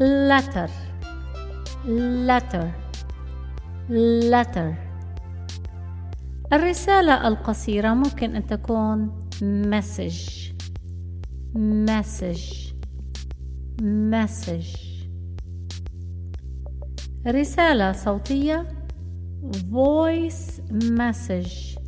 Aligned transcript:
letter 0.00 0.70
letter 2.26 2.70
letter 3.88 4.74
الرسالة 6.52 7.28
القصيرة 7.28 7.94
ممكن 7.94 8.36
أن 8.36 8.46
تكون 8.46 9.28
message 9.42 10.52
message 11.88 12.74
message 13.82 14.78
رسالة 17.26 17.92
صوتية 17.92 18.66
voice 19.70 20.60
message 20.70 21.78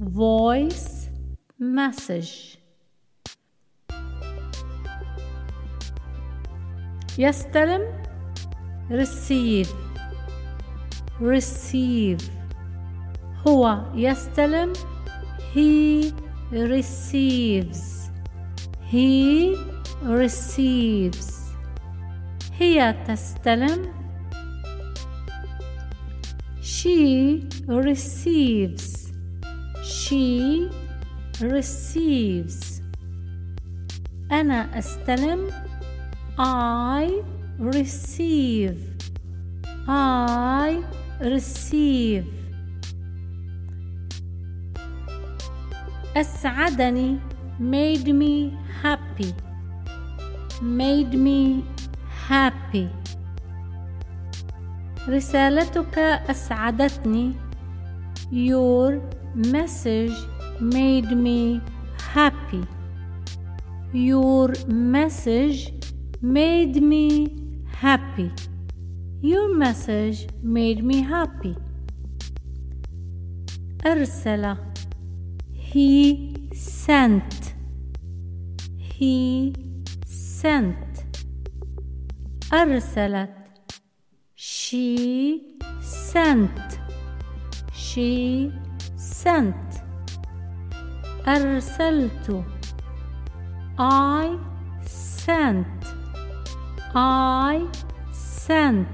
voice 0.00 1.08
message 1.58 2.61
يستلم 7.18 7.82
receive 8.90 9.68
receive 11.20 12.22
هو 13.46 13.84
يستلم 13.94 14.72
he 15.54 16.12
receives 16.52 18.10
he 18.92 19.56
receives 20.04 21.32
هي 22.58 23.04
تستلم 23.08 23.92
she 26.62 27.42
receives 27.68 29.12
she 29.82 30.70
receives 31.40 32.82
أنا 34.32 34.78
أستلم 34.78 35.50
I 36.37 37.21
receive 37.59 38.77
I 39.87 40.83
receive 41.19 42.25
أسعدني 46.17 47.19
made 47.59 48.13
me 48.13 48.53
happy 48.83 49.33
made 50.61 51.13
me 51.13 51.63
happy 52.29 52.87
رسالتك 55.07 55.97
أسعدتني 56.29 57.33
Your 58.31 59.01
message 59.35 60.17
made 60.59 61.11
me 61.11 61.61
happy 62.13 62.63
Your 63.93 64.53
message 64.67 65.71
made 66.21 66.81
me 66.81 67.27
happy 67.67 68.31
Your 69.21 69.55
message 69.55 70.27
made 70.41 70.83
me 70.83 71.01
happy 71.01 71.55
أرسل 73.85 74.57
He 75.53 76.49
sent 76.53 77.53
He 78.77 79.53
sent 80.05 81.05
أرسلت 82.51 83.29
She 84.35 85.59
sent 85.81 86.79
She 87.73 88.51
sent 88.95 89.55
أرسلت 91.27 92.43
I 93.79 94.39
sent 94.85 95.80
I 96.94 97.66
sent 98.12 98.86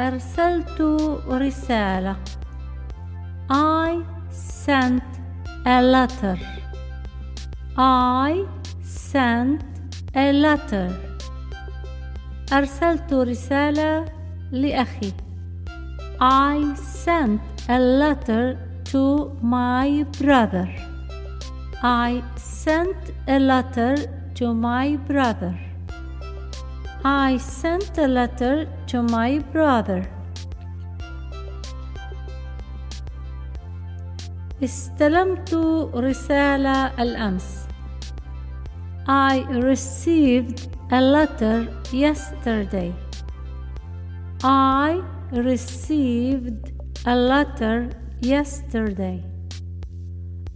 أرسلت 0.00 0.80
رسالة 1.28 2.16
I 3.50 4.02
sent 4.30 5.02
a 5.64 5.80
letter 5.80 6.36
I 7.78 8.44
sent 8.82 9.62
a 10.16 10.32
letter 10.32 10.90
أرسلت 12.52 13.12
رسالة 13.12 14.04
لأخي 14.52 15.12
I 16.20 16.74
sent 16.74 17.40
a 17.68 17.78
letter 17.78 18.58
to 18.84 19.30
my 19.40 20.04
brother 20.20 20.68
I 21.82 22.22
sent 22.36 23.12
a 23.28 23.38
letter 23.38 23.94
to 24.34 24.52
my 24.52 24.96
brother 24.96 25.63
I 27.03 27.37
sent 27.37 27.97
a 27.97 28.07
letter 28.07 28.67
to 28.87 29.01
my 29.03 29.39
brother. 29.39 30.03
استلمت 34.61 35.53
رسالة 35.93 36.91
الأمس. 36.99 37.67
I 39.07 39.45
received 39.49 40.67
a 40.91 41.01
letter 41.01 41.67
yesterday. 41.91 42.93
I 44.43 45.01
received 45.31 46.71
a 47.05 47.15
letter 47.15 47.89
yesterday. 48.21 49.23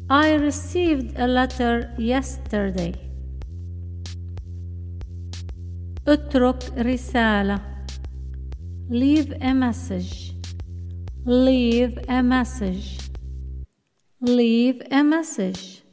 I 0.09 0.33
received 0.33 1.17
a 1.17 1.27
letter 1.27 1.93
yesterday. 1.97 2.93
اترك 6.08 6.78
رسالة 6.78 7.60
leave 8.90 9.32
a 9.42 9.52
message 9.52 10.32
leave 11.26 11.98
a 12.08 12.22
message 12.22 13.10
leave 14.22 14.80
a 14.90 15.02
message 15.02 15.84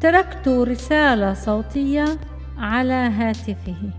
تركت 0.00 0.48
رسالة 0.48 1.34
صوتية 1.34 2.04
على 2.58 2.92
هاتفه 2.94 3.90